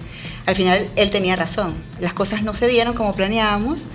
[0.47, 3.89] Al final él tenía razón, las cosas no se dieron como planeábamos,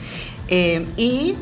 [0.51, 1.35] Eh, y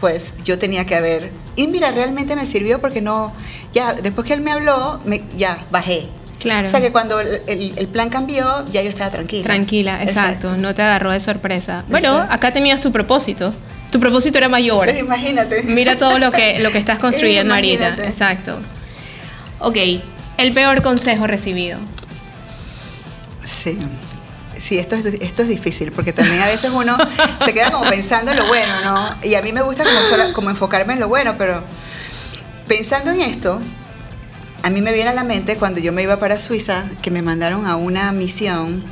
[0.00, 3.32] pues yo tenía que haber, y mira, realmente me sirvió porque no,
[3.72, 6.08] ya después que él me habló, me, ya bajé.
[6.46, 6.68] Claro.
[6.68, 9.42] O sea que cuando el, el, plan cambió, ya yo estaba tranquila.
[9.42, 11.84] Tranquila, exacto, no te agarró de sorpresa.
[11.88, 13.52] Bueno, acá tenías tu propósito.
[13.90, 14.88] Tu propósito era mayor.
[14.96, 15.64] imagínate.
[15.64, 17.96] Mira todo lo que, lo que estás construyendo ahorita.
[18.04, 18.60] Exacto.
[19.58, 19.76] Ok,
[20.38, 21.80] el peor consejo recibido.
[23.44, 23.76] Sí.
[24.56, 26.96] Sí, esto es, esto es difícil porque también a veces uno
[27.44, 29.16] se queda como pensando en lo bueno, ¿no?
[29.24, 31.64] Y a mí me gusta como, como enfocarme en lo bueno, pero
[32.68, 33.60] pensando en esto,
[34.66, 37.22] a mí me viene a la mente cuando yo me iba para Suiza, que me
[37.22, 38.82] mandaron a una misión,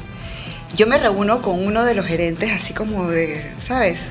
[0.76, 4.10] yo me reúno con uno de los gerentes así como de, ¿sabes?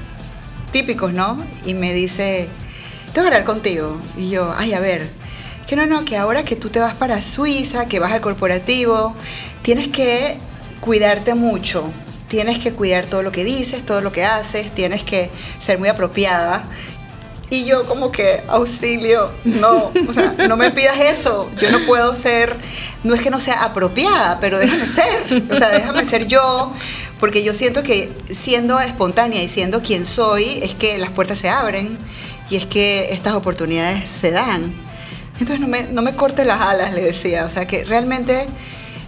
[0.73, 1.41] Típicos, ¿no?
[1.65, 2.49] Y me dice,
[3.13, 4.01] tengo que hablar contigo.
[4.17, 5.09] Y yo, ay, a ver,
[5.65, 9.15] que no, no, que ahora que tú te vas para Suiza, que vas al corporativo,
[9.61, 10.37] tienes que
[10.81, 11.93] cuidarte mucho,
[12.27, 15.87] tienes que cuidar todo lo que dices, todo lo que haces, tienes que ser muy
[15.87, 16.65] apropiada.
[17.53, 22.15] Y yo como que, auxilio, no, o sea, no me pidas eso, yo no puedo
[22.15, 22.57] ser,
[23.03, 26.73] no es que no sea apropiada, pero déjame ser, o sea, déjame ser yo,
[27.19, 31.49] porque yo siento que siendo espontánea y siendo quien soy, es que las puertas se
[31.49, 31.99] abren
[32.49, 34.73] y es que estas oportunidades se dan.
[35.33, 38.47] Entonces no me, no me corte las alas, le decía, o sea, que realmente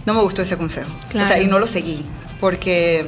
[0.04, 0.90] no me gustó ese consejo.
[1.08, 2.06] O sea, y no lo seguí,
[2.38, 3.06] porque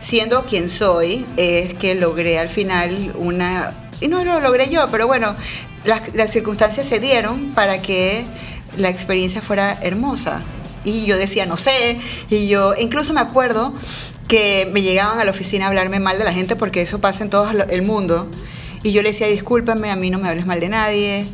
[0.00, 3.78] siendo quien soy, es que logré al final una...
[4.02, 5.34] Y no lo logré yo, pero bueno,
[5.84, 8.26] las, circunstancias se dieron para que
[8.76, 10.42] la experiencia fuera hermosa.
[10.84, 11.98] Y yo decía, no sé,
[12.28, 13.72] y yo incluso me acuerdo
[14.26, 17.22] que me llegaban a la oficina a hablarme mal de la gente porque eso pasa
[17.22, 18.28] en todo el mundo.
[18.82, 21.26] Y yo le decía, discúlpame, a mí no me hables mal de nadie,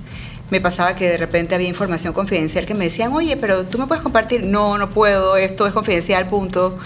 [0.51, 3.87] me pasaba que de repente había información confidencial que me decían, oye, pero tú me
[3.87, 4.45] puedes compartir.
[4.45, 6.79] No, no puedo, esto es confidencial, punto.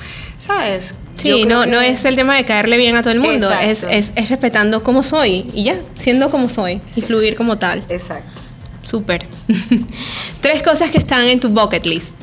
[0.45, 0.97] ¿Sabes?
[1.17, 4.13] Sí, no, no es el tema de caerle bien a todo el mundo, es, es,
[4.17, 7.85] es, respetando cómo soy y ya, siendo como soy y fluir como tal.
[7.89, 8.41] Exacto.
[8.83, 9.29] Súper.
[10.41, 12.17] tres cosas que están en tu bucket list.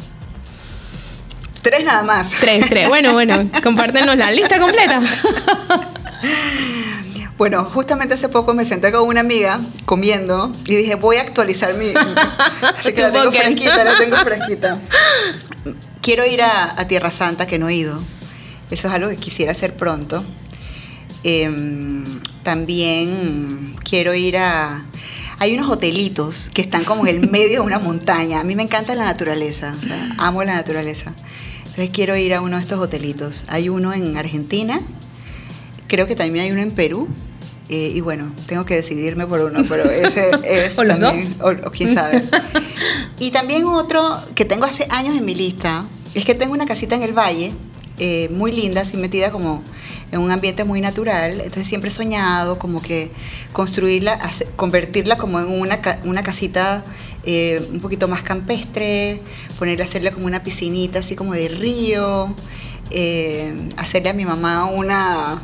[1.61, 2.32] Tres nada más.
[2.32, 2.89] Tres, tres.
[2.89, 5.01] Bueno, bueno, compártenos la lista completa.
[7.38, 11.74] Bueno, justamente hace poco me senté con una amiga comiendo y dije, voy a actualizar
[11.76, 11.93] mi...
[12.78, 14.78] Así que la tengo fresquita, la tengo fresquita.
[16.02, 18.02] Quiero ir a, Tierra Santa, que no he ido.
[18.72, 20.24] Eso es algo que quisiera hacer pronto.
[21.24, 22.06] Em,
[22.43, 24.86] también quiero ir a...
[25.39, 28.39] Hay unos hotelitos que están como en el medio de una montaña.
[28.39, 31.14] A mí me encanta la naturaleza, o sea, amo la naturaleza.
[31.60, 33.45] Entonces quiero ir a uno de estos hotelitos.
[33.50, 34.82] Hay uno en Argentina,
[35.88, 37.08] creo que también hay uno en Perú
[37.72, 41.93] eh, y bueno, tengo que decidirme por uno, pero ese es ¿O también, o, quién
[41.93, 42.24] sabe.
[43.20, 44.01] y también otro
[44.34, 47.53] que tengo hace años en mi lista, es que tengo una casita en el valle,
[47.99, 49.63] eh, muy linda, así metida como
[50.11, 53.11] en un ambiente muy natural, entonces siempre he soñado como que
[53.53, 54.20] construirla,
[54.55, 56.84] convertirla como en una, una casita
[57.24, 59.22] eh, un poquito más campestre,
[59.59, 62.34] ponerle, hacerle como una piscinita así como de río,
[63.78, 65.43] hacerle a mi mamá una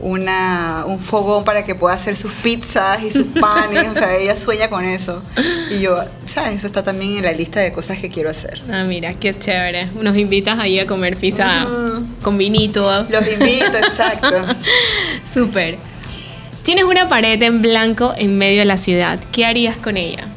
[0.00, 3.88] una, un fogón para que pueda hacer sus pizzas y sus panes.
[3.88, 5.22] o sea, ella sueña con eso.
[5.70, 6.56] Y yo, ¿sabes?
[6.56, 8.60] Eso está también en la lista de cosas que quiero hacer.
[8.70, 9.86] Ah, mira, qué chévere.
[10.00, 11.66] Nos invitas ahí a comer pizza
[12.22, 13.04] con vinito.
[13.04, 14.36] Los invito, exacto.
[15.24, 15.78] Súper.
[16.62, 19.18] Tienes una pared en blanco en medio de la ciudad.
[19.32, 20.28] ¿Qué harías con ella?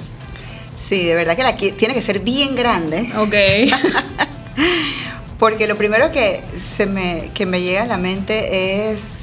[0.77, 3.11] Sí, de verdad que la tiene que ser bien grande.
[3.17, 3.35] Ok.
[5.37, 9.20] Porque lo primero que, se me, que me llega a la mente es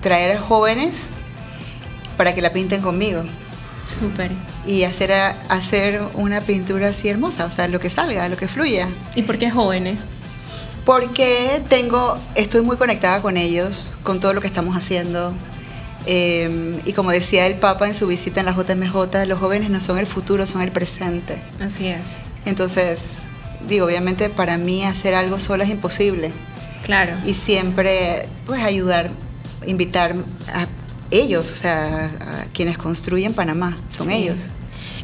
[0.00, 1.08] traer a jóvenes
[2.16, 3.22] para que la pinten conmigo.
[3.86, 4.30] Súper.
[4.66, 5.10] Y hacer,
[5.48, 8.88] hacer una pintura así hermosa, o sea, lo que salga, lo que fluya.
[9.14, 10.00] ¿Y por qué jóvenes?
[10.84, 15.34] Porque tengo, estoy muy conectada con ellos, con todo lo que estamos haciendo.
[16.06, 19.80] Em, y como decía el Papa en su visita en la JMJ, los jóvenes no
[19.80, 21.42] son el futuro, son el presente.
[21.60, 22.12] Así es.
[22.46, 23.12] Entonces,
[23.68, 26.32] digo, obviamente para mí hacer algo solo es imposible.
[26.84, 27.16] Claro.
[27.24, 29.10] Y siempre, pues, ayudar
[29.66, 30.14] invitar
[30.52, 30.66] a
[31.10, 34.50] ellos, o sea, a quienes construyen Panamá, son ellos.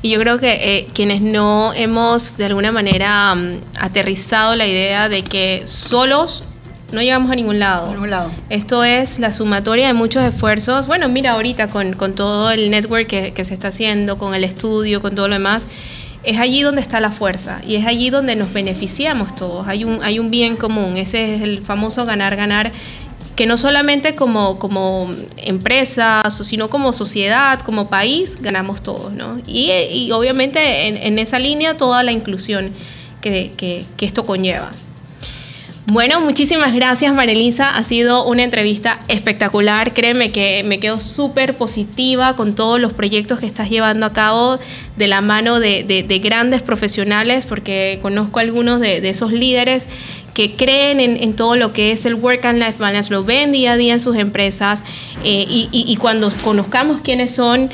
[0.03, 5.09] Y yo creo que eh, quienes no hemos de alguna manera mm, aterrizado la idea
[5.09, 6.45] de que solos
[6.93, 8.07] no llegamos a ningún lado.
[8.07, 8.31] lado.
[8.49, 10.87] Esto es la sumatoria de muchos esfuerzos.
[10.87, 14.45] Bueno, mira ahorita con, con todo el network que, que, se está haciendo, con el
[14.45, 15.67] estudio, con todo lo demás,
[16.23, 19.67] es allí donde está la fuerza y es allí donde nos beneficiamos todos.
[19.69, 22.73] Hay un, hay un bien común, ese es el famoso ganar-ganar
[23.37, 29.41] que no solamente como, como empresa, sino como sociedad, como país, ganamos todos, ¿no?
[29.47, 32.73] Y, obviamente en, esa línea toda la inclusión
[33.21, 34.71] que, esto conlleva.
[35.89, 42.35] Bueno, muchísimas gracias Marilisa, ha sido una entrevista espectacular, créeme que me quedo súper positiva
[42.35, 44.59] con todos los proyectos que estás llevando a cabo
[44.97, 49.87] de la mano de, grandes profesionales, porque conozco algunos de, esos líderes
[50.35, 53.75] que creen en, todo lo que es el work and life balance, lo ven día
[53.75, 54.83] a día en sus empresas
[55.23, 57.71] eh, y, cuando conozcamos quiénes son,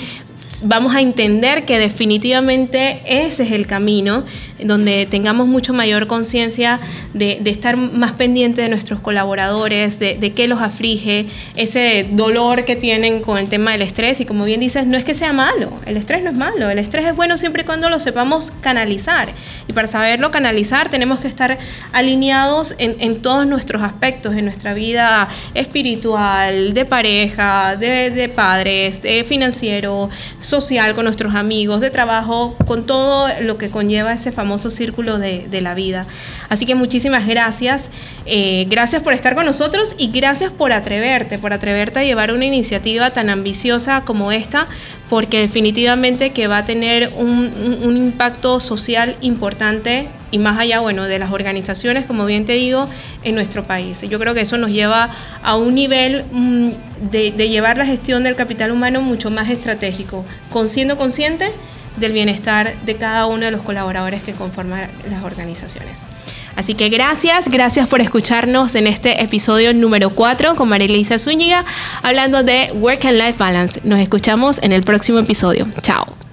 [0.64, 4.26] vamos a entender que definitivamente ese es el camino
[4.64, 6.78] donde tengamos mucho mayor conciencia
[7.14, 13.20] de, estar más pendiente de nuestros colaboradores, de, qué los aflige, ese dolor que tienen
[13.20, 14.20] con el tema del estrés.
[14.20, 16.78] Y como bien dices, no es que sea malo, el estrés no es malo, el
[16.78, 19.28] estrés es bueno siempre y cuando lo sepamos canalizar.
[19.68, 21.58] Y para saberlo canalizar tenemos que estar
[21.92, 30.10] alineados en, todos nuestros aspectos, en nuestra vida espiritual, de pareja, de, padres, de financiero,
[30.40, 35.60] social con nuestros amigos, de trabajo, con todo lo que conlleva ese famoso círculo de,
[35.62, 36.06] la vida.
[36.48, 37.88] Así que muchísimas gracias.
[38.26, 42.44] Eh, gracias por estar con nosotros y gracias por atreverte, por atreverte a llevar una
[42.44, 44.66] iniciativa tan ambiciosa como esta,
[45.08, 51.18] porque definitivamente que va a tener un, impacto social importante y más allá, bueno, de
[51.18, 52.88] las organizaciones, como bien te digo,
[53.22, 54.02] en nuestro país.
[54.08, 55.10] Yo creo que eso nos lleva
[55.42, 56.68] a un nivel mm,
[57.10, 61.50] de, de llevar la gestión del capital humano mucho más estratégico, con siendo consciente
[61.96, 66.00] del bienestar de cada uno de los colaboradores que conforman las organizaciones.
[66.56, 71.64] Así que gracias, gracias por escucharnos en este episodio número 4 con Marilisa Zúñiga
[72.02, 73.80] hablando de Work and Life Balance.
[73.84, 75.66] Nos escuchamos en el próximo episodio.
[75.80, 76.31] Chao.